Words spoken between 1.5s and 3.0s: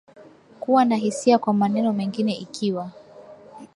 maneno mengine Ikiwa